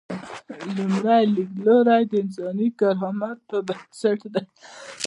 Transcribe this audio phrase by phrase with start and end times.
[0.75, 4.43] لومړی لیدلوری د انساني کرامت پر بنسټ دی.